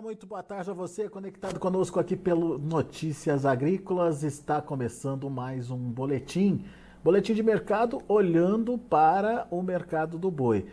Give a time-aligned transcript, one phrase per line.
[0.00, 4.22] Olá, muito boa tarde a você conectado conosco aqui pelo Notícias Agrícolas.
[4.22, 6.64] Está começando mais um boletim,
[7.04, 10.64] boletim de mercado olhando para o mercado do boi.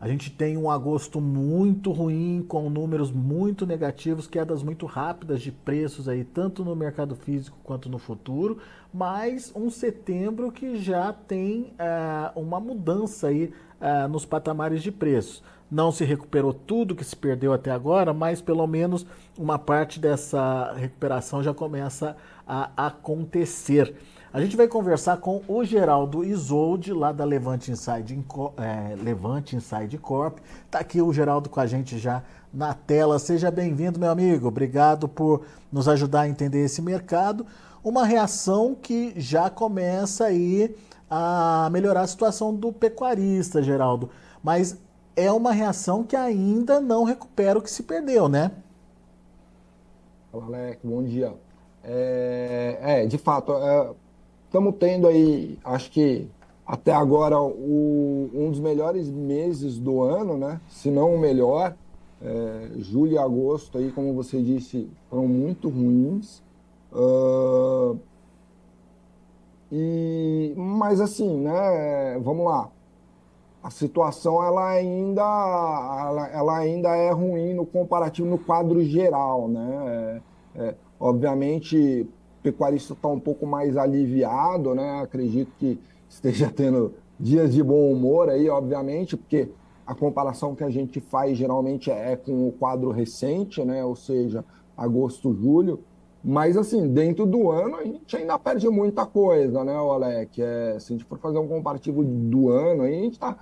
[0.00, 5.50] A gente tem um agosto muito ruim, com números muito negativos, quedas muito rápidas de
[5.50, 8.58] preços aí, tanto no mercado físico quanto no futuro,
[8.94, 15.42] mas um setembro que já tem uh, uma mudança aí uh, nos patamares de preços.
[15.70, 19.04] Não se recuperou tudo que se perdeu até agora, mas pelo menos
[19.36, 22.16] uma parte dessa recuperação já começa
[22.46, 23.94] a acontecer.
[24.32, 28.22] A gente vai conversar com o Geraldo Isolde, lá da Levante Inside,
[28.58, 30.38] é, Levante Inside Corp.
[30.66, 33.18] Está aqui o Geraldo com a gente já na tela.
[33.18, 34.46] Seja bem-vindo, meu amigo.
[34.46, 37.46] Obrigado por nos ajudar a entender esse mercado.
[37.82, 40.76] Uma reação que já começa aí
[41.10, 44.10] a melhorar a situação do pecuarista, Geraldo.
[44.42, 44.78] Mas
[45.14, 48.52] é uma reação que ainda não recupera o que se perdeu, né?
[50.30, 51.34] Fala, Alec, bom dia.
[51.82, 53.52] É, é de fato,
[54.46, 56.28] estamos é, tendo aí, acho que
[56.66, 60.60] até agora, o, um dos melhores meses do ano, né?
[60.68, 61.74] Se não o melhor.
[62.20, 66.42] É, julho e agosto, aí, como você disse, foram muito ruins.
[66.90, 67.98] Uh,
[69.70, 72.18] e, mas assim, né?
[72.22, 72.70] Vamos lá
[73.66, 80.22] a situação ela ainda, ela, ela, ainda é ruim no comparativo no quadro geral, né?
[80.54, 82.06] É, é, obviamente,
[82.38, 85.00] o pecuarista está um pouco mais aliviado, né?
[85.02, 89.48] Acredito que esteja tendo dias de bom humor aí, obviamente, porque
[89.84, 93.84] a comparação que a gente faz geralmente é com o quadro recente, né?
[93.84, 94.44] Ou seja,
[94.76, 95.80] agosto, julho.
[96.28, 100.42] Mas, assim, dentro do ano, a gente ainda perde muita coisa, né, Alec?
[100.42, 103.36] É, se a gente for fazer um comparativo do ano, a gente está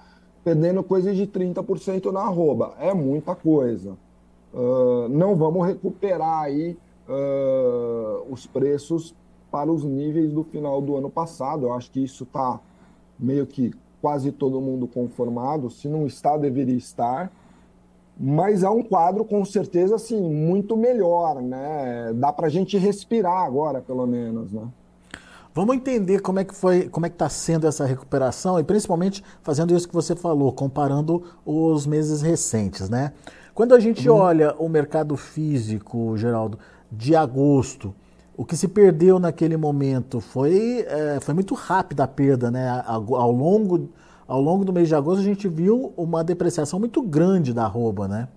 [0.45, 2.75] perdendo coisa de 30% na arroba.
[2.79, 3.97] É muita coisa.
[4.53, 6.77] Uh, não vamos recuperar aí
[7.09, 9.15] uh, os preços
[9.51, 11.65] para os níveis do final do ano passado.
[11.65, 12.61] Eu acho que isso está
[13.19, 13.73] meio que
[14.03, 15.71] quase todo mundo conformado.
[15.71, 17.33] Se não está, deveria estar.
[18.19, 22.13] Mas é um quadro com certeza assim muito melhor, né?
[22.15, 24.63] Dá para a gente respirar agora, pelo menos, né?
[25.53, 29.23] Vamos entender como é que foi, como é que está sendo essa recuperação e principalmente
[29.41, 33.13] fazendo isso que você falou, comparando os meses recentes, né?
[33.55, 34.17] Quando a gente uhum.
[34.17, 36.59] olha o mercado físico, Geraldo,
[36.91, 37.95] de agosto,
[38.37, 42.83] o que se perdeu naquele momento foi, é, foi muito rápida a perda, né?
[42.85, 43.91] Ao longo,
[44.27, 48.09] ao longo do mês de agosto a gente viu uma depreciação muito grande da arroba,
[48.09, 48.29] né?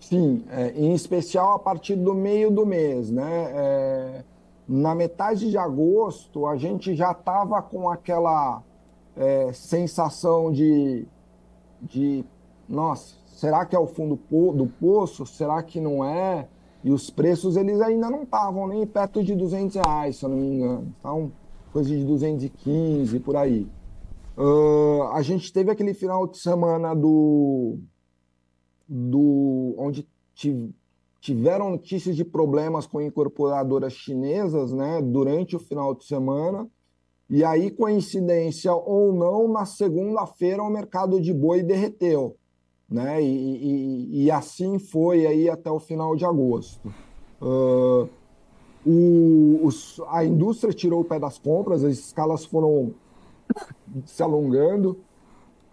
[0.00, 3.52] Sim, é, em especial a partir do meio do mês, né?
[3.54, 4.24] É
[4.68, 8.62] na metade de agosto, a gente já estava com aquela
[9.16, 11.06] é, sensação de,
[11.80, 12.24] de,
[12.68, 14.18] nossa, será que é o fundo
[14.54, 15.24] do poço?
[15.24, 16.48] Será que não é?
[16.82, 20.36] E os preços, eles ainda não estavam nem perto de 200 reais, se eu não
[20.36, 20.94] me engano.
[20.98, 21.32] Então,
[21.72, 23.68] coisa de 215, por aí.
[24.36, 27.78] Uh, a gente teve aquele final de semana do,
[28.86, 30.74] do onde tive,
[31.20, 36.68] tiveram notícias de problemas com incorporadoras chinesas né, durante o final de semana.
[37.28, 42.36] E aí, coincidência ou não, na segunda-feira o mercado de boi derreteu.
[42.88, 43.20] Né?
[43.20, 46.88] E, e, e, assim foi aí até o final de agosto.
[47.42, 48.08] Uh,
[48.86, 52.94] o, os, a indústria tirou o pé das compras, as escalas foram
[54.04, 54.98] se alongando.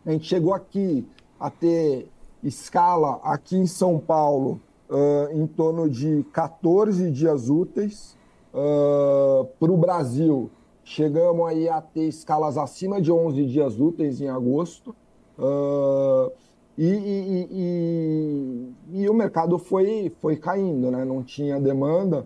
[0.06, 1.08] A gente chegou aqui
[1.40, 2.10] a ter
[2.44, 8.18] escala aqui em São Paulo uh, em torno de 14 dias úteis.
[8.54, 10.50] Uh, Para o Brasil,
[10.84, 14.96] chegamos aí a ter escalas acima de 11 dias úteis em agosto.
[15.38, 16.32] Uh,
[16.78, 21.06] e, e, e, e, o mercado foi, foi caindo, né?
[21.06, 22.26] não tinha demanda.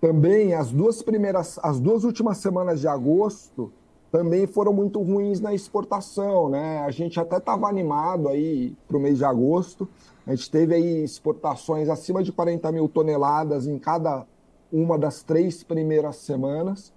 [0.00, 3.70] Também as duas primeiras, as duas últimas semanas de agosto
[4.10, 6.80] também foram muito ruins na exportação, né?
[6.80, 9.88] A gente até estava animado aí para o mês de agosto,
[10.26, 14.26] a gente teve aí exportações acima de 40 mil toneladas em cada
[14.72, 16.92] uma das três primeiras semanas.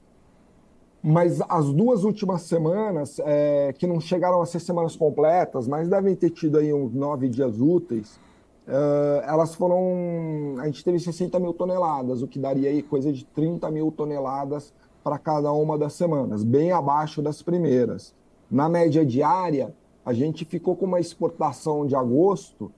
[1.05, 6.15] Mas as duas últimas semanas, é, que não chegaram a ser semanas completas, mas devem
[6.15, 8.19] ter tido aí uns nove dias úteis,
[8.65, 10.55] é, elas foram.
[10.59, 14.73] A gente teve 60 mil toneladas, o que daria aí coisa de 30 mil toneladas
[15.03, 18.15] para cada uma das semanas, bem abaixo das primeiras.
[18.49, 19.73] Na média diária,
[20.05, 22.71] a gente ficou com uma exportação de agosto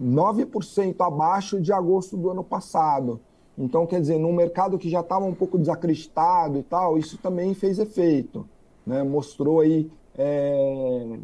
[0.00, 3.20] 9% abaixo de agosto do ano passado.
[3.56, 7.54] Então, quer dizer, num mercado que já estava um pouco desacreditado e tal, isso também
[7.54, 8.48] fez efeito.
[8.86, 9.02] Né?
[9.02, 11.18] Mostrou aí é,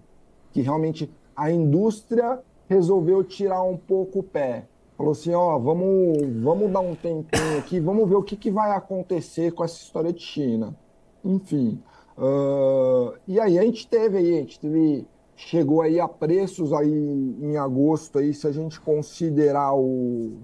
[0.53, 4.67] que realmente a indústria resolveu tirar um pouco o pé.
[4.96, 8.70] Falou assim, ó, vamos, vamos dar um tempinho aqui, vamos ver o que, que vai
[8.73, 10.76] acontecer com essa história de China.
[11.25, 11.82] Enfim,
[12.17, 15.06] uh, e aí a gente teve aí, a gente teve,
[15.37, 20.38] chegou aí a preços aí em agosto aí, se a gente considerar o,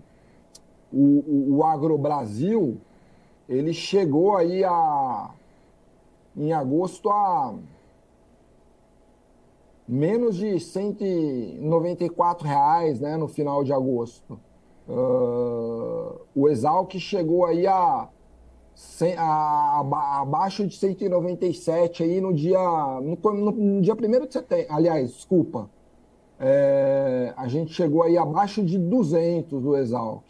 [0.93, 2.79] o, o Agro Brasil,
[3.49, 5.31] ele chegou aí a,
[6.37, 7.55] em agosto a
[9.91, 14.39] menos de 194 reais né, no final de agosto.
[14.89, 18.09] Uh, o Exalc chegou aí a,
[19.19, 22.61] a, a, abaixo de 197 aí no dia
[23.03, 24.67] no, no, no dia 1 de setembro.
[24.69, 25.69] Aliás, desculpa.
[26.39, 30.25] É, a gente chegou aí abaixo de 200 do Exalc.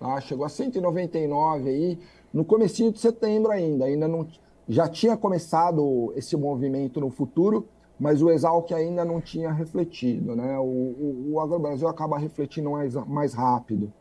[0.00, 0.20] Tá?
[0.20, 1.98] Chegou a 199 aí
[2.32, 3.84] no comecinho de setembro ainda.
[3.84, 4.26] Ainda não
[4.68, 7.66] já tinha começado esse movimento no futuro,
[7.98, 10.36] mas o Exalc ainda não tinha refletido.
[10.36, 10.58] Né?
[10.58, 13.92] O, o, o Agrobrasil acaba refletindo mais, mais rápido.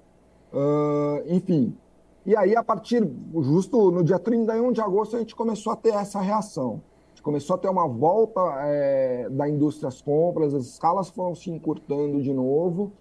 [0.53, 1.75] Uh, enfim,
[2.27, 3.09] e aí a partir,
[3.41, 6.81] justo no dia 31 de agosto, a gente começou a ter essa reação.
[7.05, 11.33] A gente começou a ter uma volta é, da indústria às compras, as escalas foram
[11.33, 12.91] se encurtando de novo.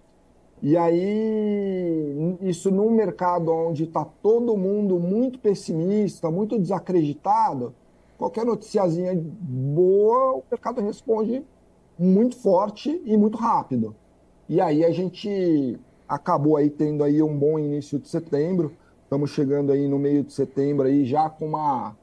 [0.61, 7.75] E aí, isso num mercado onde está todo mundo muito pessimista, muito desacreditado,
[8.17, 11.43] qualquer noticiazinha boa, o mercado responde
[11.97, 13.95] muito forte e muito rápido.
[14.49, 18.71] E aí a gente acabou aí tendo aí um bom início de setembro.
[19.03, 21.95] Estamos chegando aí no meio de setembro aí já com uma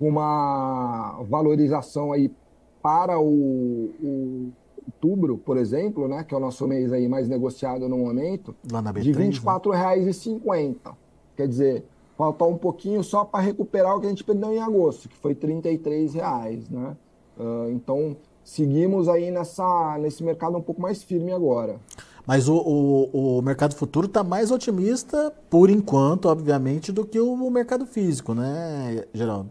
[0.00, 2.34] uma valorização aí
[2.82, 4.52] para o, o
[4.84, 8.54] outubro, por exemplo, né, que é o nosso mês aí mais negociado no momento,
[8.92, 10.68] B3, de R$ 24,50.
[10.68, 10.92] Né?
[11.36, 11.84] Quer dizer,
[12.16, 15.32] faltar um pouquinho só para recuperar o que a gente perdeu em agosto, que foi
[15.32, 16.96] R$ reais, né?
[17.38, 21.76] Uh, então, seguimos aí nessa, nesse mercado um pouco mais firme agora.
[22.26, 27.32] Mas o, o, o mercado futuro está mais otimista, por enquanto, obviamente, do que o,
[27.32, 29.50] o, mercado físico, né, Geraldo?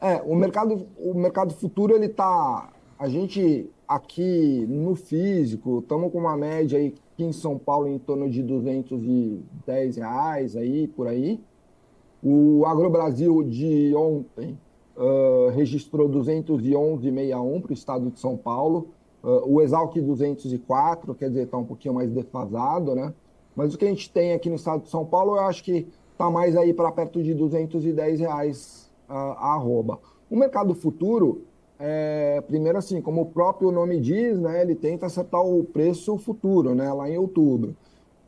[0.00, 2.68] É, o mercado, o mercado futuro, ele está...
[2.98, 7.98] A gente, aqui no físico, estamos com uma média aí aqui em São Paulo em
[7.98, 11.40] torno de 210 reais aí, por aí.
[12.22, 14.58] O AgroBrasil de ontem
[14.96, 18.88] uh, registrou 211,61 para o estado de São Paulo.
[19.22, 23.12] Uh, o Exalc 204, quer dizer, está um pouquinho mais defasado, né?
[23.56, 25.86] Mas o que a gente tem aqui no estado de São Paulo, eu acho que
[26.12, 29.98] está mais aí para perto de 210 reais uh, a arroba.
[30.30, 31.42] O mercado futuro,
[31.78, 36.74] é, primeiro assim, como o próprio nome diz, né, ele tenta acertar o preço futuro,
[36.74, 37.74] né, lá em outubro.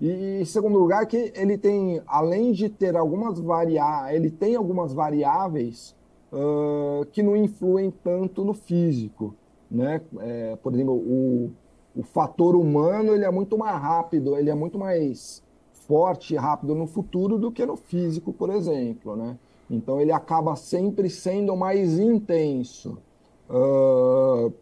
[0.03, 4.93] E em segundo lugar, que ele tem, além de ter algumas variáveis, ele tem algumas
[4.93, 5.95] variáveis
[6.33, 9.33] uh, que não influem tanto no físico.
[9.71, 10.01] Né?
[10.19, 11.53] É, por exemplo, o,
[11.95, 15.41] o fator humano ele é muito mais rápido, ele é muito mais
[15.87, 19.15] forte e rápido no futuro do que no físico, por exemplo.
[19.15, 19.39] Né?
[19.71, 22.99] Então ele acaba sempre sendo mais intenso.
[23.49, 24.53] Uh,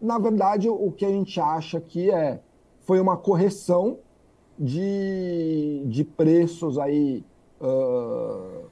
[0.00, 2.40] na verdade, o que a gente acha que é
[2.84, 3.98] foi uma correção
[4.58, 7.24] de, de preços aí
[7.60, 8.66] uh,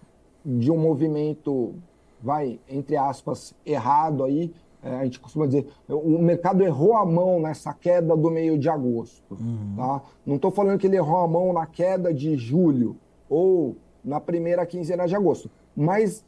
[0.44, 1.74] de um movimento,
[2.22, 4.52] vai, entre aspas, errado aí.
[4.82, 8.68] É, a gente costuma dizer, o mercado errou a mão nessa queda do meio de
[8.68, 9.36] agosto.
[9.38, 9.74] Uhum.
[9.76, 10.02] Tá?
[10.24, 12.96] Não estou falando que ele errou a mão na queda de julho
[13.28, 16.24] ou na primeira quinzena de agosto, mas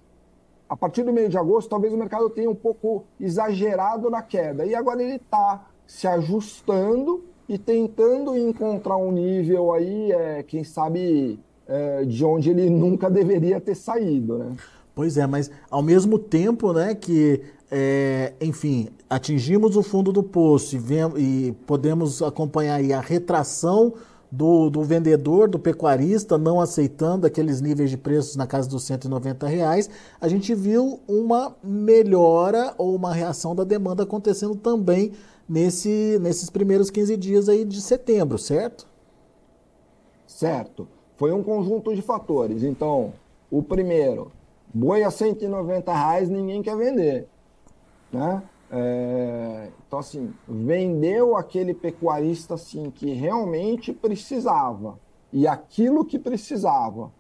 [0.69, 4.67] a partir do meio de agosto, talvez o mercado tenha um pouco exagerado na queda.
[4.67, 11.39] E agora ele está se ajustando e tentando encontrar um nível aí, é, quem sabe,
[11.67, 14.57] é, de onde ele nunca deveria ter saído, né?
[14.95, 20.77] Pois é, mas ao mesmo tempo, né, que, é, enfim, atingimos o fundo do poço
[20.77, 23.95] e, vem, e podemos acompanhar a retração
[24.33, 29.47] do, do, vendedor, do pecuarista, não aceitando aqueles níveis de preços na casa dos 190
[29.47, 35.13] reais, a gente viu uma melhora ou uma reação da demanda acontecendo também
[35.49, 38.87] nesse, nesses primeiros 15 dias aí de setembro, certo?
[40.27, 40.89] Certo.
[41.17, 42.63] Foi um conjunto de fatores.
[42.63, 43.13] Então,
[43.51, 44.33] o primeiro,
[44.73, 47.29] boi a 190 reais ninguém quer vender.
[48.11, 48.43] Né?
[48.71, 54.99] É, então, assim, vendeu aquele pecuarista assim, que realmente precisava.
[55.33, 57.13] E aquilo que precisava.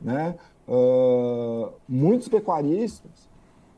[0.00, 0.34] Né?
[0.66, 3.28] Uh, muitos pecuaristas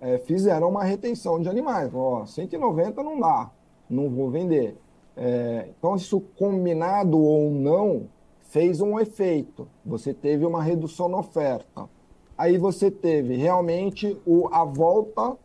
[0.00, 1.90] é, fizeram uma retenção de animais.
[1.92, 3.50] Ó, 190 não dá
[3.88, 4.76] não vou vender.
[5.16, 8.08] É, então, isso combinado ou não,
[8.42, 9.66] fez um efeito.
[9.84, 11.88] Você teve uma redução na oferta.
[12.36, 15.36] Aí você teve realmente o, a volta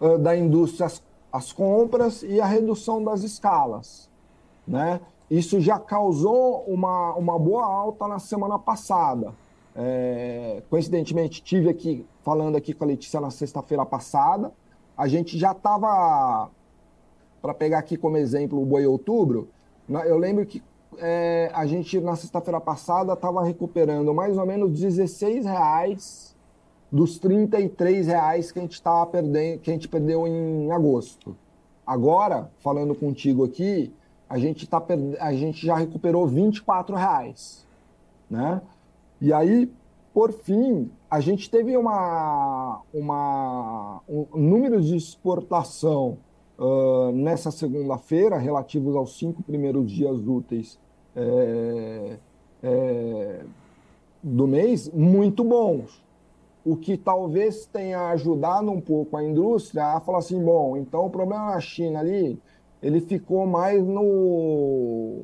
[0.00, 4.10] uh, da indústria às, às, compras e a redução das escalas.
[4.66, 5.00] Né?
[5.32, 9.32] isso já causou uma, uma boa alta na semana passada.
[9.74, 14.52] É, coincidentemente, tive aqui falando aqui com a Letícia na sexta-feira passada.
[14.94, 16.50] A gente já estava,
[17.42, 19.48] para pegar aqui como exemplo o boi outubro,
[20.06, 20.62] eu lembro que
[20.98, 26.36] é, a gente na sexta-feira passada estava recuperando mais ou menos 16 reais
[26.90, 31.36] dos 33 reais que a gente estava perdendo, que a gente perdeu em agosto.
[31.86, 33.92] Agora, falando contigo aqui,
[34.28, 34.82] a gente, tá,
[35.20, 37.66] a gente já recuperou 24 reais,
[38.30, 38.62] né?
[39.20, 39.70] E aí,
[40.12, 46.18] por fim, a gente teve uma, uma um, números de exportação
[46.58, 50.78] uh, nessa segunda-feira, relativos aos cinco primeiros dias úteis
[51.14, 52.16] é,
[52.62, 53.40] é,
[54.22, 56.02] do mês, muito bons.
[56.64, 61.10] O que talvez tenha ajudado um pouco a indústria a falar assim, bom, então o
[61.10, 62.38] problema na China ali,
[62.80, 65.22] ele ficou mais no,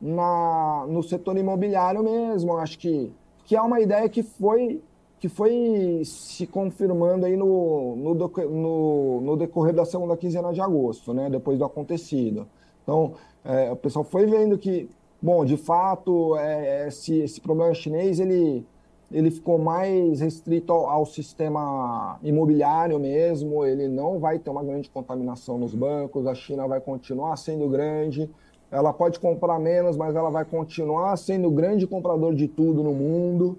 [0.00, 2.56] na, no setor imobiliário mesmo.
[2.56, 3.12] Acho que,
[3.44, 4.82] que é uma ideia que foi
[5.22, 11.14] que foi se confirmando aí no, no, no, no, decorrer da segunda quinzena de agosto,
[11.14, 12.46] né, depois do acontecido.
[12.82, 14.90] Então, é, o pessoal foi vendo que
[15.22, 18.66] Bom, de fato, é, esse, esse problema chinês ele,
[19.12, 24.90] ele ficou mais restrito ao, ao, sistema imobiliário mesmo, ele não vai ter uma grande
[24.90, 28.28] contaminação nos bancos, a China vai continuar sendo grande,
[28.68, 33.56] ela pode comprar menos, mas ela vai continuar sendo grande comprador de tudo no mundo.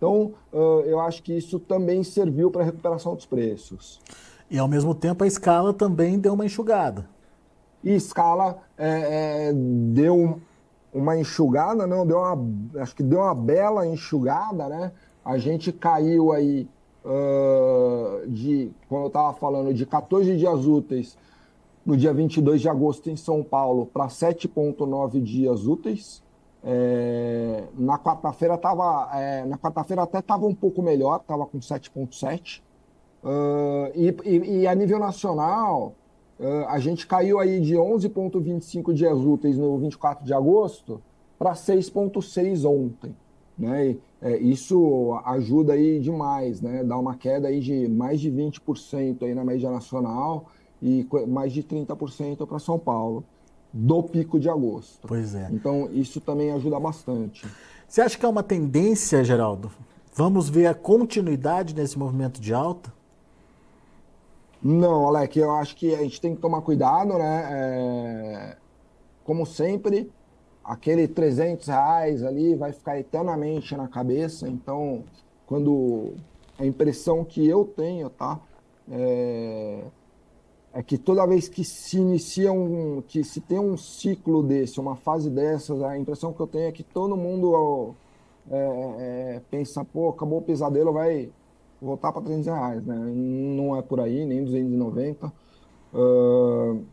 [0.00, 0.32] Então,
[0.86, 4.00] eu acho que isso também serviu para a recuperação dos preços.
[4.50, 7.06] E, ao mesmo tempo, a escala também deu uma enxugada.
[7.84, 10.40] E escala é, é, deu
[10.90, 14.92] uma enxugada, não, deu uma, acho que deu uma bela enxugada, né?
[15.22, 16.66] A gente caiu aí
[17.04, 21.16] uh, de, como eu estava falando, de 14 dias úteis
[21.84, 26.22] no dia 22 de agosto em São Paulo para 7,9 dias úteis.
[26.62, 32.62] É, na quarta-feira tava, é, na quarta-feira até estava um pouco melhor, estava com 7,7.
[33.22, 35.94] Uh, e, e, e a nível nacional,
[36.40, 41.02] Uh, a gente caiu aí de 11,25 dias úteis no 24 de agosto
[41.38, 43.14] para 6,6 ontem.
[43.58, 43.90] Né?
[43.90, 46.82] E, é, isso ajuda aí demais, né?
[46.82, 50.46] Dá uma queda aí de mais de 20% aí na média nacional
[50.80, 53.22] e mais de 30% para São Paulo,
[53.72, 55.06] do pico de agosto.
[55.06, 55.48] Pois é.
[55.52, 57.46] Então, isso também ajuda bastante.
[57.86, 59.70] Você acha que é uma tendência, Geraldo?
[60.14, 62.92] Vamos ver a continuidade nesse movimento de alta?
[64.62, 67.48] Não, Alec, eu acho que a gente tem que tomar cuidado, né?
[67.50, 68.56] É,
[69.24, 70.10] como sempre,
[70.62, 74.48] aquele 300 reais ali vai ficar eternamente na cabeça.
[74.48, 75.04] Então,
[75.46, 76.12] quando
[76.58, 78.38] a impressão que eu tenho, tá?
[78.90, 79.82] É,
[80.72, 84.94] é que toda vez que se inicia um, que se tem um ciclo desse, uma
[84.94, 87.94] fase dessas, a impressão que eu tenho é que todo mundo
[88.48, 91.30] é, é, pensa, pô, acabou o pesadelo, vai
[91.80, 92.96] voltar para 300 reais, né?
[92.96, 95.32] Não é por aí, nem 290.
[95.92, 96.84] Uh,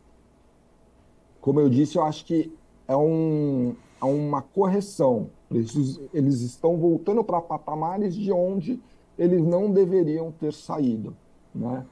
[1.40, 2.52] como eu disse, eu acho que
[2.88, 5.30] é, um, é uma correção.
[5.50, 8.80] Eles, eles estão voltando para patamares de onde
[9.16, 11.16] eles não deveriam ter saído,
[11.54, 11.86] né?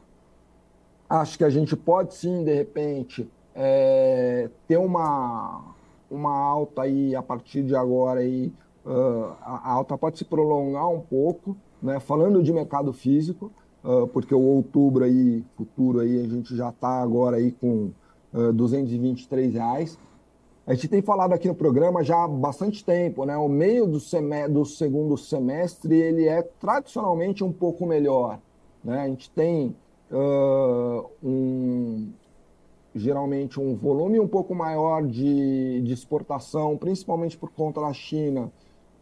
[1.09, 5.75] Acho que a gente pode sim, de repente, é, ter uma,
[6.11, 8.53] uma alta aí a partir de agora aí,
[8.85, 12.01] uh, a alta pode se prolongar um pouco, né?
[12.01, 13.53] Falando de mercado físico,
[13.85, 17.91] uh, porque o outubro aí, futuro aí, a gente já está agora aí com
[18.35, 19.99] uh, 223 reais.
[20.67, 23.37] A gente tem falado aqui no programa já há bastante tempo, né?
[23.37, 23.99] O meio do,
[24.51, 28.41] do segundo semestre ele é tradicionalmente um pouco melhor,
[28.83, 29.03] né?
[29.03, 29.77] A gente tem
[30.11, 32.13] uh, um,
[32.95, 38.51] geralmente um volume um pouco maior de, de exportação, principalmente por conta da China,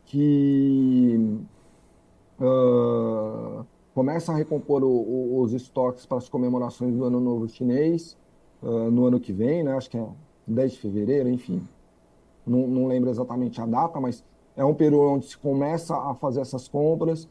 [0.07, 1.39] que
[2.41, 8.17] uh, começa a recompor o, o, os estoques para as comemorações do Ano Novo Chinês
[8.63, 9.73] uh, no ano que vem, né?
[9.73, 10.07] acho que é
[10.47, 11.67] 10 de fevereiro, enfim.
[12.47, 14.23] Não, não lembro exatamente a data, mas
[14.57, 17.29] é um período onde se começa a fazer essas compras.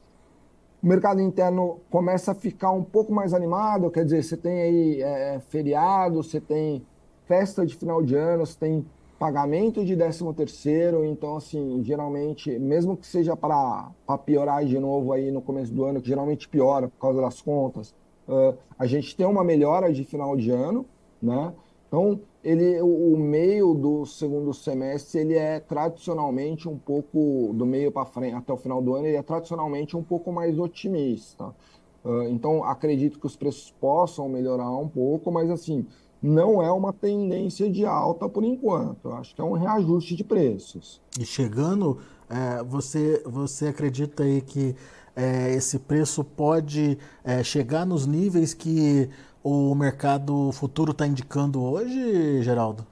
[0.83, 5.01] O mercado interno começa a ficar um pouco mais animado, quer dizer, você tem aí
[5.01, 6.85] é, feriado, você tem
[7.25, 8.85] festa de final de ano, você tem
[9.17, 13.93] pagamento de 13 terceiro, então assim, geralmente, mesmo que seja para
[14.25, 17.95] piorar de novo aí no começo do ano, que geralmente piora por causa das contas,
[18.27, 20.85] uh, a gente tem uma melhora de final de ano,
[21.21, 21.53] né?
[21.87, 28.05] Então, ele, o, meio do segundo semestre, ele é tradicionalmente um pouco, do meio para
[28.05, 31.55] frente, até o final do ano, ele é tradicionalmente um pouco mais otimista.
[32.03, 35.85] Uh, então, acredito que os preços possam melhorar um pouco, mas assim,
[36.21, 39.05] não é uma tendência de alta por enquanto.
[39.05, 41.01] Eu acho que é um reajuste de preços.
[41.17, 44.75] E chegando, é, você, você acredita aí que
[45.15, 49.09] é, esse preço pode é, chegar nos níveis que
[49.43, 52.87] o mercado futuro está indicando hoje, Geraldo?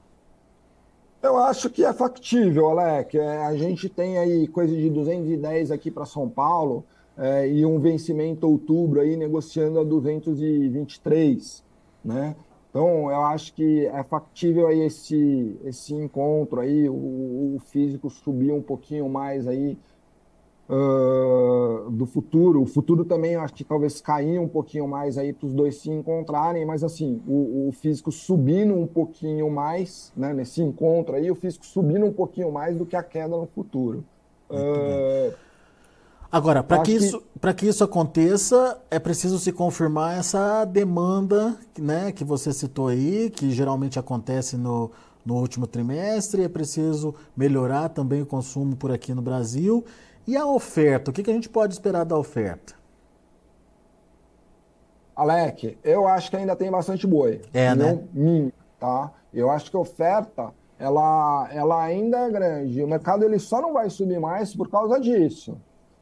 [1.23, 3.17] Eu acho que é factível, Alec.
[3.17, 6.83] É, a gente tem aí coisa de 210 aqui para São Paulo
[7.17, 11.63] é, e um vencimento outubro aí negociando a 223,
[12.03, 12.35] né?
[12.69, 18.51] Então, eu acho que é factível aí esse, esse encontro aí, o, o físico subir
[18.51, 19.77] um pouquinho mais aí
[20.71, 22.61] uh, do futuro.
[22.61, 25.89] O futuro também, acho que talvez cair um pouquinho mais aí para os dois se
[25.89, 31.35] encontrarem, mas assim, o, o, físico subindo um pouquinho mais, né, nesse encontro aí, o
[31.35, 34.03] físico subindo um pouquinho mais do que a queda no futuro.
[34.49, 35.33] Uh,
[36.31, 37.53] Agora, para que, isso, que...
[37.53, 43.51] que isso aconteça, é preciso se confirmar essa demanda né, que você citou aí, que
[43.51, 44.91] geralmente acontece no,
[45.25, 49.83] no último trimestre, é preciso melhorar também o consumo por aqui no Brasil.
[50.27, 52.75] E a oferta, o que, que a gente pode esperar da oferta?
[55.15, 57.41] Alec, eu acho que ainda tem bastante boi.
[57.53, 58.01] É, né?
[58.13, 59.11] Mínimo, tá?
[59.33, 62.83] Eu acho que a oferta, ela, ela ainda é grande.
[62.83, 65.57] O mercado ele só não vai subir mais por causa disso.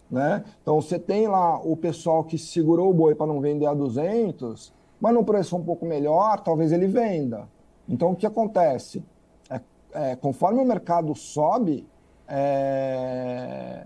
[0.10, 0.44] Né?
[0.62, 4.74] Então você tem lá o pessoal que segurou o boi para não vender a 200,
[5.00, 7.48] mas num preço um pouco melhor, talvez ele venda.
[7.88, 9.04] Então o que acontece?
[9.50, 9.62] É,
[9.94, 11.88] é, conforme o mercado sobe,
[12.28, 13.86] é,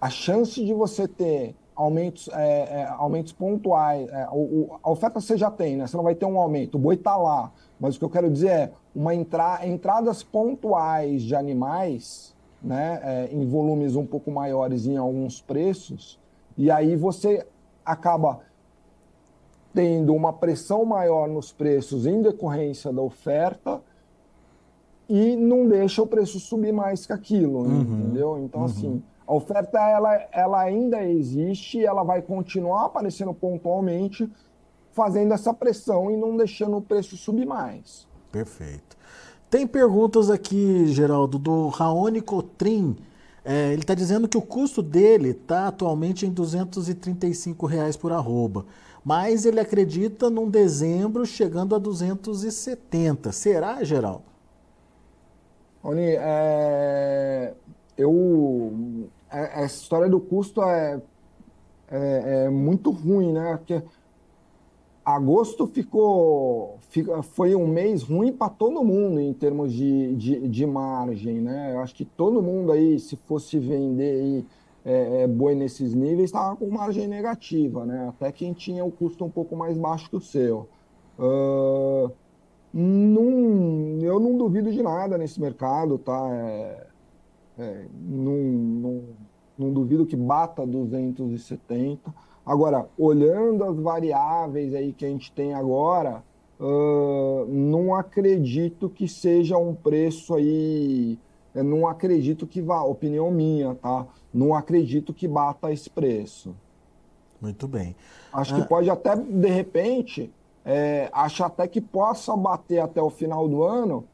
[0.00, 5.36] a chance de você ter aumentos, é, é, aumentos pontuais, é, o, a oferta você
[5.36, 5.86] já tem, né?
[5.86, 7.52] Você não vai ter um aumento, o boi está lá.
[7.78, 13.28] Mas o que eu quero dizer é uma entra, entradas pontuais de animais né, é,
[13.32, 16.18] em volumes um pouco maiores em alguns preços,
[16.56, 17.46] e aí você
[17.84, 18.40] acaba
[19.72, 23.80] tendo uma pressão maior nos preços em decorrência da oferta
[25.08, 28.38] e não deixa o preço subir mais que aquilo, uhum, entendeu?
[28.38, 28.66] Então, uhum.
[28.66, 34.26] assim, a oferta ela, ela ainda existe, ela vai continuar aparecendo pontualmente,
[34.90, 38.08] fazendo essa pressão e não deixando o preço subir mais.
[38.32, 38.96] Perfeito.
[39.50, 42.96] Tem perguntas aqui, Geraldo, do Raoni Cotrim.
[43.44, 48.64] É, ele está dizendo que o custo dele está atualmente em 235 reais por arroba,
[49.04, 53.30] mas ele acredita num dezembro chegando a 270.
[53.32, 54.24] Será, Geraldo?
[55.82, 57.54] Rony, é,
[57.96, 61.00] eu, é, essa história do custo é,
[61.90, 63.56] é, é muito ruim, né?
[63.56, 63.82] Porque
[65.04, 66.78] agosto ficou,
[67.34, 71.72] foi um mês ruim para todo mundo em termos de, de, de, margem, né?
[71.74, 74.46] Eu acho que todo mundo aí, se fosse vender aí,
[74.84, 78.08] é, é, boi nesses níveis, estava com margem negativa, né?
[78.08, 80.68] Até quem tinha o custo um pouco mais baixo que o seu.
[81.18, 82.12] Uh,
[82.72, 86.28] não, eu não duvido de nada nesse mercado, tá?
[86.32, 86.86] É,
[87.58, 89.02] é, não, não,
[89.58, 92.12] não duvido que bata 270
[92.48, 96.24] Agora, olhando as variáveis aí que a gente tem agora,
[96.58, 101.18] uh, não acredito que seja um preço aí.
[101.54, 104.06] não acredito que vá, opinião minha, tá?
[104.32, 106.56] Não acredito que bata esse preço.
[107.38, 107.94] Muito bem.
[108.32, 108.62] Acho ah.
[108.62, 110.32] que pode até, de repente,
[110.64, 114.06] é, acho até que possa bater até o final do ano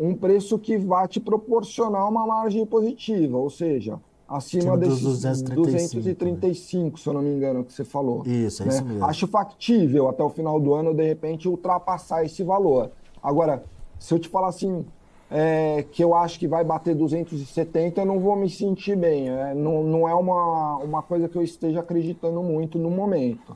[0.00, 6.84] um preço que vá te proporcionar uma margem positiva, ou seja, acima desses 235, 235
[6.84, 6.92] né?
[6.96, 8.22] se eu não me engano, que você falou.
[8.24, 8.72] Isso, é né?
[8.72, 9.04] isso mesmo.
[9.04, 12.90] Acho factível até o final do ano, de repente, ultrapassar esse valor.
[13.22, 13.62] Agora,
[13.98, 14.86] se eu te falar assim,
[15.30, 19.28] é, que eu acho que vai bater 270, eu não vou me sentir bem.
[19.28, 23.54] É, não, não é uma, uma coisa que eu esteja acreditando muito no momento.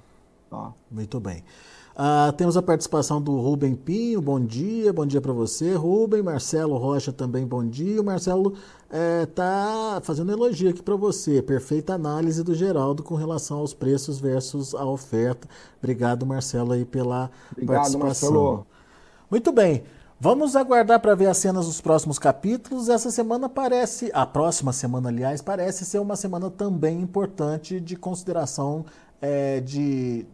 [0.54, 0.72] Tá?
[0.90, 1.42] Muito bem.
[1.94, 6.22] Uh, temos a participação do Rubem Pinho, bom dia, bom dia para você, Rubem.
[6.22, 8.00] Marcelo Rocha também, bom dia.
[8.00, 8.54] O Marcelo
[9.22, 11.40] está é, fazendo elogio aqui para você.
[11.42, 15.48] Perfeita análise do Geraldo com relação aos preços versus a oferta.
[15.78, 18.32] Obrigado, Marcelo, aí pela Obrigado, participação.
[18.32, 18.66] Marcelo.
[19.30, 19.84] Muito bem.
[20.20, 22.88] Vamos aguardar para ver as cenas dos próximos capítulos.
[22.88, 28.86] Essa semana parece, a próxima semana, aliás, parece ser uma semana também importante de consideração
[29.24, 30.26] é, de,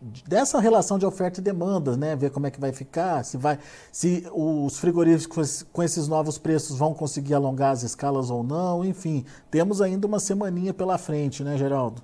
[0.00, 2.14] de, dessa relação de oferta e demanda, né?
[2.14, 3.58] Ver como é que vai ficar, se vai,
[3.90, 9.24] se os frigoríficos com esses novos preços vão conseguir alongar as escalas ou não, enfim,
[9.50, 12.00] temos ainda uma semaninha pela frente, né, Geraldo?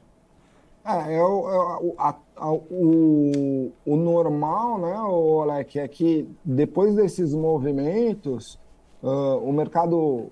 [0.85, 7.33] É, eu, eu a, a, o, o normal, né, o Alec, é que depois desses
[7.33, 8.59] movimentos,
[9.03, 10.31] uh, o mercado,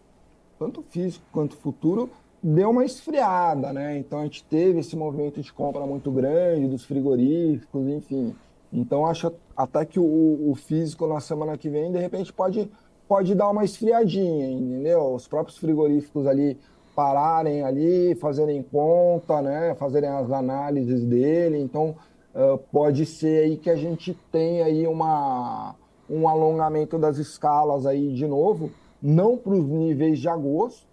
[0.58, 2.10] tanto físico quanto futuro,
[2.42, 3.98] deu uma esfriada, né?
[3.98, 8.34] Então a gente teve esse movimento de compra muito grande dos frigoríficos, enfim.
[8.72, 12.70] Então, acho até que o, o físico na semana que vem, de repente, pode,
[13.06, 15.14] pode dar uma esfriadinha, entendeu?
[15.14, 16.58] Os próprios frigoríficos ali
[16.96, 19.74] pararem ali, fazerem conta, né?
[19.74, 21.58] Fazerem as análises dele.
[21.58, 21.94] Então,
[22.34, 25.74] uh, pode ser aí que a gente tenha aí uma,
[26.08, 28.70] um alongamento das escalas aí de novo,
[29.02, 30.86] não para os níveis de agosto,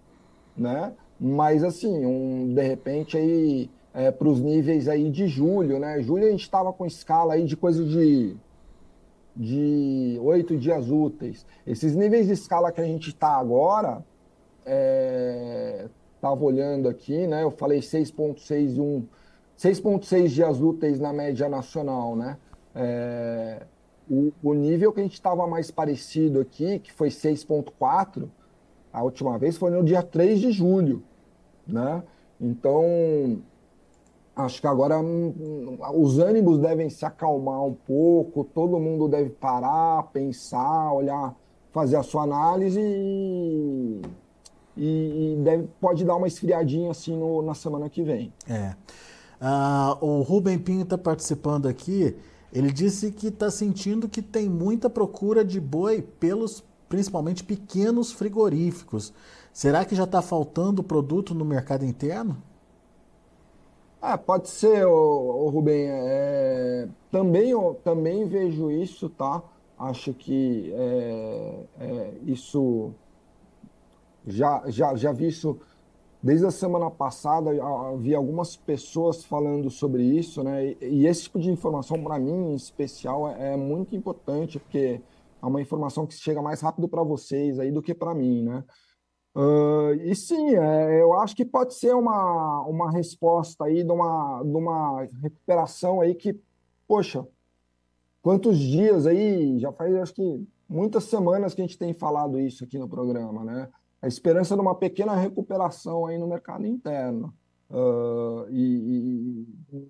[0.55, 0.91] né?
[1.19, 6.01] Mas assim, um, de repente aí é, para os níveis aí de julho, né?
[6.01, 8.37] Julho a gente estava com escala aí de coisa de
[9.35, 11.45] de oito dias úteis.
[11.65, 14.03] Esses níveis de escala que a gente está agora,
[16.15, 17.43] estava é, olhando aqui, né?
[17.43, 19.07] Eu falei 6.6 e 1,
[19.57, 22.37] 6.6 dias úteis na média nacional, né?
[22.75, 23.63] É,
[24.09, 28.27] o, o, nível que a gente estava mais parecido aqui, que foi 6.4,
[28.91, 31.03] a última vez foi no dia 3 de julho,
[31.71, 32.03] né?
[32.39, 33.41] Então,
[34.35, 40.03] acho que agora hum, os ânimos devem se acalmar um pouco, todo mundo deve parar,
[40.11, 41.35] pensar, olhar,
[41.71, 44.01] fazer a sua análise e,
[44.77, 48.33] e, deve, pode dar uma esfriadinha assim no, na semana que vem.
[48.49, 48.73] É.
[49.41, 52.15] Ah, o Rubem Pinho está participando aqui.
[52.51, 59.13] Ele disse que está sentindo que tem muita procura de boi pelos principalmente pequenos frigoríficos.
[59.53, 62.41] Será que já está faltando produto no mercado interno?
[64.01, 65.87] Ah, pode ser, ô, ô Rubem.
[65.89, 69.43] É, também, também vejo isso, tá?
[69.77, 72.93] Acho que é, é, isso
[74.25, 75.59] já, já, já vi isso
[76.23, 77.51] desde a semana passada.
[77.97, 80.67] Vi algumas pessoas falando sobre isso, né?
[80.67, 85.01] E, e esse tipo de informação, para mim, em especial, é, é, muito importante, porque
[85.41, 88.63] é uma informação que chega mais rápido para vocês aí do que para mim, né?
[89.39, 94.43] Uh, e sim, é, eu acho que pode ser uma, uma resposta aí de uma,
[94.43, 96.37] de uma recuperação aí que,
[96.85, 97.25] poxa,
[98.21, 102.65] quantos dias aí, já faz acho que muitas semanas que a gente tem falado isso
[102.65, 103.69] aqui no programa, né?
[104.01, 107.33] A esperança de uma pequena recuperação aí no mercado interno.
[107.69, 109.87] Uh, e, e,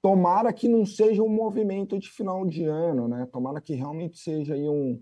[0.00, 3.28] tomara que não seja um movimento de final de ano, né?
[3.30, 4.98] Tomara que realmente seja aí um,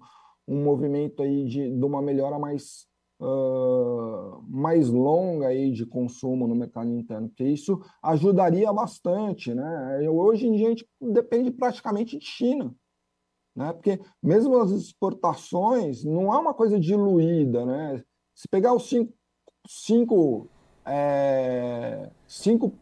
[0.48, 2.89] um movimento aí de, de uma melhora mais
[3.20, 10.09] uh, mais longa aí de consumo no mercado interno, porque isso ajudaria bastante, né?
[10.11, 12.74] Hoje em dia a gente depende praticamente de China,
[13.54, 13.72] né?
[13.72, 18.02] Porque mesmo as exportações não é uma coisa diluída, né?
[18.35, 19.12] Se pegar os cinco,
[19.66, 20.48] cinco,
[20.85, 22.72] é, cinco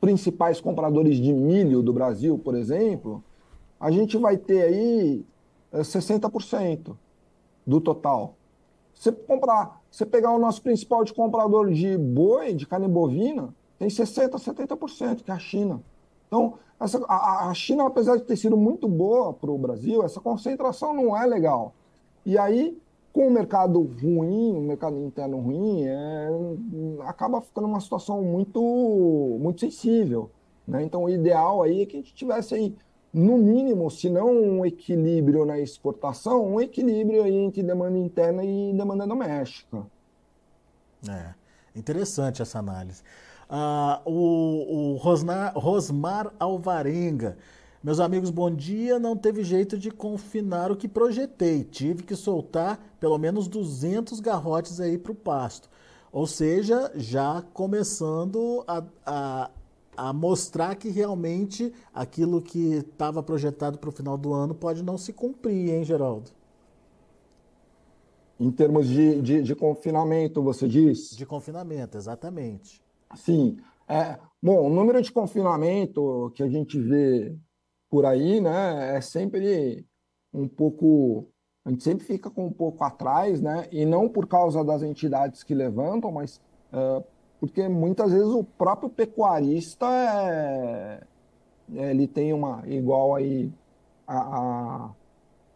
[0.00, 3.22] principais compradores de milho do Brasil, por exemplo,
[3.80, 5.26] a gente vai ter aí
[5.72, 6.96] 60%
[7.66, 8.36] do total.
[8.94, 13.88] Você comprar, você pegar o nosso principal de comprador de boi, de carne bovina, tem
[13.88, 15.82] 60%, 70%, que é a China.
[16.26, 20.20] Então, essa, a, a China, apesar de ter sido muito boa para o Brasil, essa
[20.20, 21.74] concentração não é legal.
[22.24, 22.78] E aí,
[23.12, 26.28] com o mercado ruim, o mercado interno ruim, é,
[27.06, 28.60] acaba ficando uma situação muito,
[29.40, 30.30] muito sensível.
[30.66, 30.84] Né?
[30.84, 32.76] Então, o ideal aí é que a gente tivesse aí
[33.12, 39.06] no mínimo, se não um equilíbrio na exportação, um equilíbrio entre demanda interna e demanda
[39.06, 39.86] doméstica.
[41.08, 41.34] É,
[41.74, 43.02] interessante essa análise.
[43.48, 47.38] Ah, o, o Rosnar, Rosmar Alvarenga.
[47.82, 48.98] Meus amigos, bom dia.
[48.98, 51.64] Não teve jeito de confinar o que projetei.
[51.64, 55.70] Tive que soltar pelo menos 200 garrotes aí para o pasto.
[56.12, 59.50] Ou seja, já começando a, a,
[59.98, 64.96] a mostrar que realmente aquilo que estava projetado para o final do ano pode não
[64.96, 66.30] se cumprir, hein, Geraldo?
[68.38, 71.16] Em termos de, de, de confinamento, você diz?
[71.16, 72.80] De confinamento, exatamente.
[73.16, 73.56] Sim.
[73.88, 77.36] É, bom, o número de confinamento que a gente vê
[77.90, 79.84] por aí, né, é sempre
[80.32, 81.28] um pouco.
[81.64, 83.66] A gente sempre fica com um pouco atrás, né?
[83.72, 86.40] E não por causa das entidades que levantam, mas
[86.72, 87.04] uh,
[87.40, 91.00] porque muitas vezes o próprio pecuarista é,
[91.76, 93.50] é, ele tem uma igual aí
[94.06, 94.90] a, a,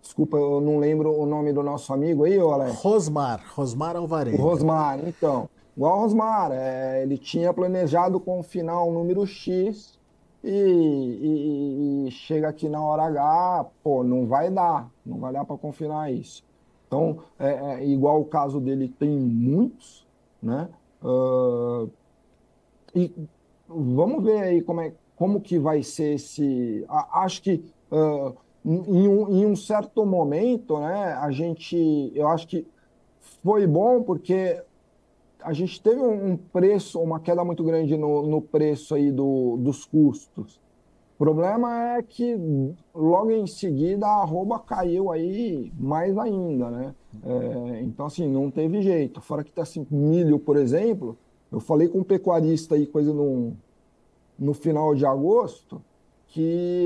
[0.00, 2.74] desculpa eu não lembro o nome do nosso amigo aí Alex.
[2.76, 4.40] Rosmar Rosmar Alvarenga.
[4.40, 5.48] Rosmar então.
[5.76, 9.98] Igual Rosmar é, ele tinha planejado confinar um número X
[10.44, 15.44] e, e, e, chega aqui na hora H pô não vai dar não vai dar
[15.44, 16.44] para confinar isso.
[16.86, 20.06] Então é, é, igual o caso dele tem muitos
[20.40, 20.68] né
[21.02, 21.90] Uh,
[22.94, 23.12] e
[23.68, 26.84] vamos ver aí como, é, como que vai ser esse.
[26.88, 32.66] Acho que uh, em, um, em um certo momento, né, a gente, eu acho que
[33.42, 34.62] foi bom porque
[35.40, 39.84] a gente teve um preço, uma queda muito grande no, no preço aí do, dos
[39.84, 40.61] custos.
[41.22, 42.36] Problema é que
[42.92, 46.94] logo em seguida a arroba caiu aí mais ainda, né?
[47.24, 49.20] É, então, assim, não teve jeito.
[49.20, 51.16] Fora que tá assim, milho, por exemplo,
[51.52, 53.52] eu falei com um pecuarista aí, coisa no,
[54.36, 55.80] no final de agosto,
[56.26, 56.40] que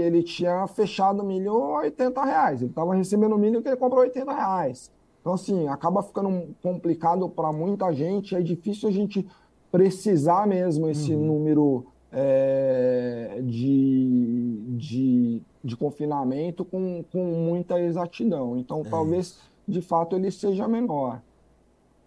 [0.04, 2.60] ele tinha fechado milho a 80 reais.
[2.60, 4.92] Ele estava recebendo milho que ele comprou 80 reais.
[5.22, 8.36] Então, assim, acaba ficando complicado para muita gente.
[8.36, 9.26] É difícil a gente
[9.72, 11.24] precisar mesmo esse uhum.
[11.24, 18.56] número é, de, de, de, confinamento com, com muita exatidão.
[18.56, 19.50] Então, é talvez, isso.
[19.66, 21.20] de fato, ele seja menor.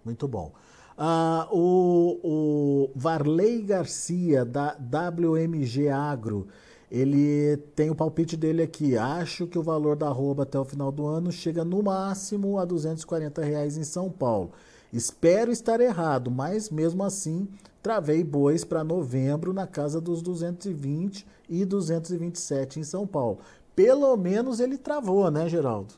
[0.04, 0.52] Muito bom.
[0.98, 6.48] Uh, o, o Varley Garcia, da WMG Agro,
[6.92, 8.98] ele tem o palpite dele aqui.
[8.98, 12.66] Acho que o valor da arroba até o final do ano chega no máximo a
[12.66, 14.52] 240 reais em São Paulo.
[14.92, 17.48] Espero estar errado, mas mesmo assim
[17.82, 23.39] travei bois para novembro na casa dos 220 e 227 em São Paulo.
[23.76, 25.94] Pelo menos ele travou, né, Geraldo?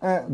[0.00, 0.24] É,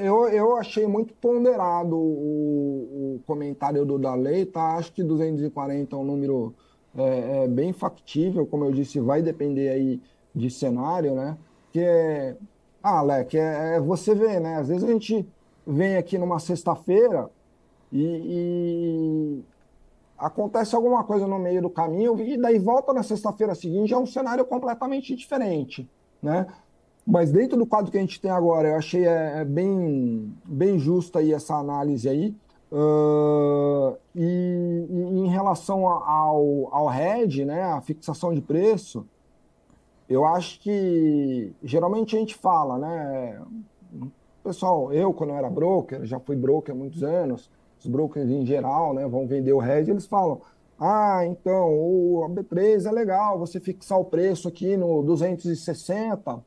[0.00, 4.76] eu, eu achei muito ponderado o, o comentário do Dalei, tá?
[4.76, 6.54] Acho que 240 é um número
[6.96, 10.00] é, é bem factível, como eu disse, vai depender aí
[10.34, 11.36] de cenário, né?
[11.72, 12.36] Que é,
[12.82, 14.56] ah, Alec, é, é, você vê, né?
[14.56, 15.26] Às vezes a gente
[15.66, 17.30] vem aqui numa sexta-feira
[17.92, 19.44] e, e,
[20.22, 24.06] acontece alguma coisa no meio do caminho e daí volta na sexta-feira seguinte é um
[24.06, 25.90] cenário completamente diferente,
[26.22, 26.46] né?
[27.04, 30.78] Mas dentro do quadro que a gente tem agora, eu achei é, é bem, bem
[30.78, 32.36] justa aí essa análise aí.
[32.70, 39.04] Uh, e, e, em relação ao, ao RED, né, a fixação de preço,
[40.08, 43.42] eu acho que geralmente a gente fala, né?
[44.44, 47.50] Pessoal, eu quando eu era broker, já fui broker há muitos anos,
[47.82, 50.40] os brokers em geral, né, vão vender o RED, eles falam:
[50.78, 56.42] ah, então o B3 é legal, você fixar o preço aqui no 260,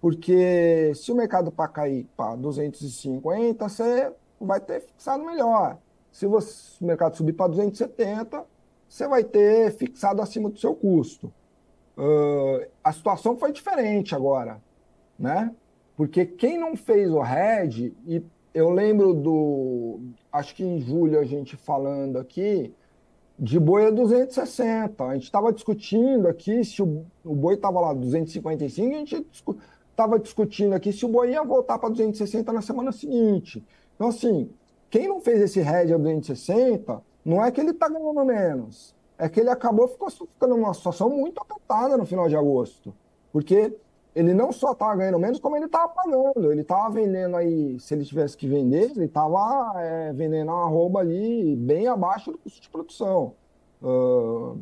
[0.00, 5.78] porque se o mercado para cair para 250, você vai ter fixado melhor.
[6.10, 8.44] Se você, o mercado subir para 270,
[8.88, 11.32] você vai ter fixado acima do seu custo.
[11.96, 14.60] Uh, a situação foi diferente agora,
[15.18, 15.54] né?
[15.96, 18.22] Porque quem não fez o hedge, e
[18.54, 20.00] eu lembro do.
[20.30, 22.74] Acho que em julho a gente falando aqui,
[23.38, 25.04] de boi a 260.
[25.04, 29.26] A gente estava discutindo aqui se o, o boi estava lá 255, a gente
[29.90, 33.64] estava discutindo aqui se o boi ia voltar para 260 na semana seguinte.
[33.94, 34.50] Então, assim,
[34.90, 39.28] quem não fez esse hedge a 260, não é que ele está ganhando menos, é
[39.28, 42.94] que ele acabou ficou, ficando numa situação muito apertada no final de agosto.
[43.32, 43.74] Porque
[44.14, 46.52] ele não só estava ganhando menos, como ele estava pagando.
[46.52, 51.00] Ele estava vendendo aí, se ele tivesse que vender, ele estava é, vendendo uma arroba
[51.00, 53.32] ali bem abaixo do custo de produção.
[53.82, 54.58] Uh,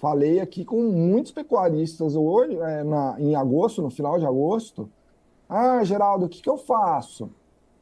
[0.00, 4.90] falei aqui com muitos pecuaristas hoje, é, na, em agosto, no final de agosto.
[5.48, 7.30] Ah, Geraldo, o que, que eu faço?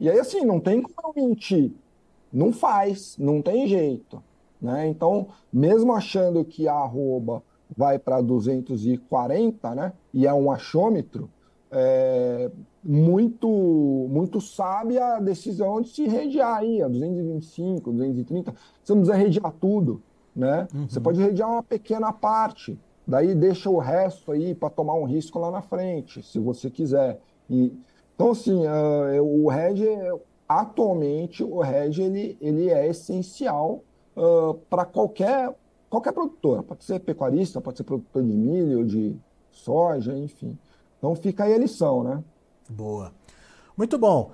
[0.00, 1.72] E aí, assim, não tem como eu mentir.
[2.32, 4.22] Não faz, não tem jeito.
[4.60, 4.88] Né?
[4.88, 7.42] Então, mesmo achando que a arroba
[7.76, 9.92] vai para 240, né?
[10.12, 11.30] E é um achômetro,
[11.70, 12.50] é
[12.82, 13.48] muito,
[14.10, 18.54] muito sábia a decisão de se redear aí, a 225, 230.
[18.82, 20.02] Você não precisa redear tudo,
[20.34, 20.66] né?
[20.74, 20.88] Uhum.
[20.88, 25.38] Você pode redear uma pequena parte, daí deixa o resto aí para tomar um risco
[25.38, 27.20] lá na frente, se você quiser.
[27.48, 27.72] E
[28.20, 29.80] então, assim, uh, o RED,
[30.46, 33.82] atualmente, o RED ele, ele é essencial
[34.14, 35.56] uh, para qualquer,
[35.90, 36.62] qualquer produtor.
[36.62, 39.14] Pode ser pecuarista, pode ser produtor de milho, de
[39.50, 40.58] soja, enfim.
[40.96, 42.24] Então, fica aí a lição, né?
[42.68, 43.12] Boa.
[43.76, 44.32] Muito bom.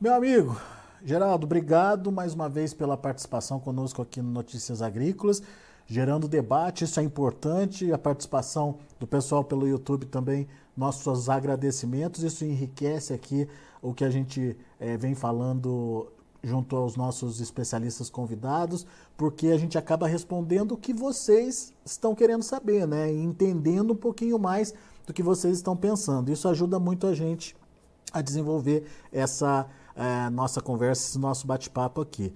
[0.00, 0.60] Meu amigo,
[1.02, 5.42] Geraldo, obrigado mais uma vez pela participação conosco aqui no Notícias Agrícolas
[5.86, 12.44] gerando debate, isso é importante, a participação do pessoal pelo YouTube também, nossos agradecimentos, isso
[12.44, 13.48] enriquece aqui
[13.80, 16.08] o que a gente é, vem falando
[16.46, 22.42] junto aos nossos especialistas convidados, porque a gente acaba respondendo o que vocês estão querendo
[22.44, 23.12] saber, né?
[23.12, 24.72] Entendendo um pouquinho mais
[25.04, 26.30] do que vocês estão pensando.
[26.30, 27.56] Isso ajuda muito a gente
[28.12, 32.32] a desenvolver essa é, nossa conversa, esse nosso bate-papo aqui.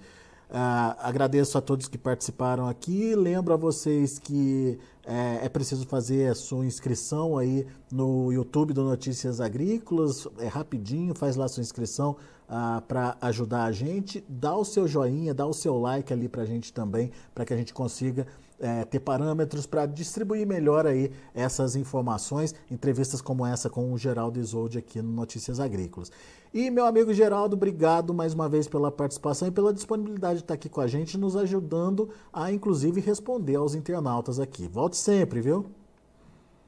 [0.51, 3.15] Uh, agradeço a todos que participaram aqui.
[3.15, 8.83] Lembro a vocês que é, é, preciso fazer a sua inscrição aí no YouTube do
[8.83, 10.27] Notícias Agrícolas.
[10.39, 12.17] É rapidinho, faz lá a sua inscrição
[12.53, 14.21] ah, para ajudar a gente.
[14.27, 17.53] Dá o seu joinha, dá o seu like ali para a gente também, para que
[17.53, 18.27] a gente consiga
[18.59, 24.37] é, ter parâmetros para distribuir melhor aí essas informações, entrevistas como essa com o Geraldo
[24.37, 26.11] Isolde aqui no Notícias Agrícolas.
[26.53, 30.53] E meu amigo Geraldo, obrigado mais uma vez pela participação e pela disponibilidade de estar
[30.53, 34.67] aqui com a gente, nos ajudando a inclusive responder aos internautas aqui.
[34.67, 35.80] Volte sempre, viu?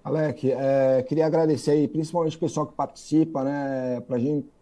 [0.04, 4.02] Alec, é, queria agradecer aí, principalmente o pessoal que participa, né?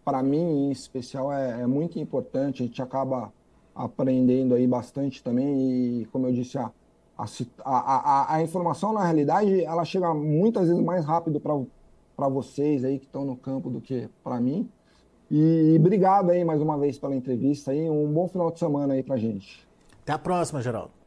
[0.05, 2.61] Para mim, em especial, é, é, muito importante.
[2.61, 3.33] A gente acaba
[3.73, 6.01] aprendendo aí bastante também.
[6.01, 6.71] E, como eu disse, a,
[7.17, 7.25] a,
[7.65, 13.05] a, a informação, na realidade, ela chega muitas vezes mais rápido para vocês aí que
[13.05, 14.69] estão no campo do que para mim.
[15.29, 17.89] E, e obrigado aí mais uma vez pela entrevista aí.
[17.89, 19.67] Um bom final de semana aí para gente.
[20.03, 21.00] Até a próxima, Geraldo.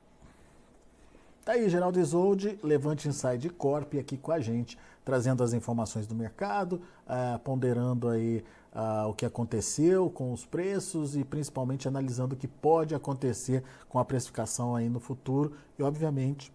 [1.44, 6.14] Tá aí, Geraldo Isolde, Levante Inside Corp aqui com a gente, trazendo as informações do
[6.14, 8.42] mercado, uh, ponderando aí
[8.74, 13.98] uh, o que aconteceu com os preços e principalmente analisando o que pode acontecer com
[13.98, 16.50] a precificação aí no futuro e, obviamente,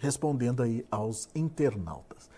[0.00, 2.28] respondendo aí aos internautas.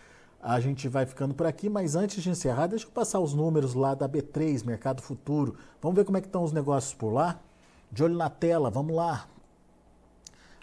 [0.42, 3.72] A gente vai ficando por aqui, mas antes de encerrar, deixa eu passar os números
[3.72, 5.56] lá da B3, Mercado Futuro.
[5.80, 7.40] Vamos ver como é que estão os negócios por lá?
[7.90, 9.26] De olho na tela, vamos lá.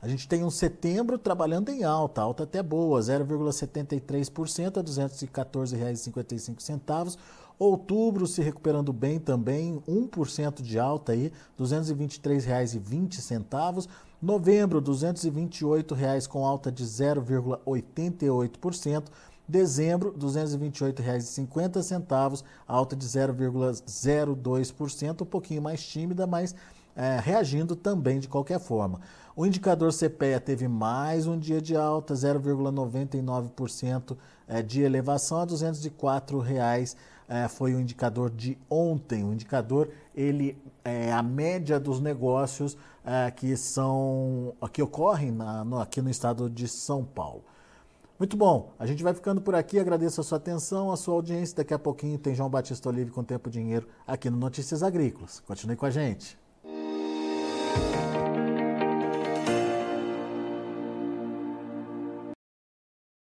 [0.02, 7.18] A gente tem um setembro trabalhando em alta, alta até boa, 0,73% a R$ 214,55.
[7.60, 13.88] Outubro se recuperando bem também, 1% de alta aí, R$ 223,20.
[14.20, 19.04] Novembro, R$ 228,00 com alta de 0,88%.
[19.48, 26.56] Dezembro, R$ 228,50, alta de 0,02%, um pouquinho mais tímida, mas
[26.96, 29.00] é, reagindo também de qualquer forma.
[29.34, 36.38] O indicador CPEA teve mais um dia de alta, 0,99% é, de elevação a 204
[36.40, 36.98] reais,
[37.30, 39.24] é, foi o indicador de ontem.
[39.24, 42.78] O indicador, ele é a média dos negócios
[43.36, 45.36] que são que ocorrem
[45.82, 47.44] aqui no estado de São Paulo.
[48.20, 49.80] Muito bom, a gente vai ficando por aqui.
[49.80, 51.56] Agradeço a sua atenção, a sua audiência.
[51.56, 55.40] Daqui a pouquinho tem João Batista Olive com Tempo e Dinheiro aqui no Notícias Agrícolas.
[55.40, 56.41] Continue com a gente.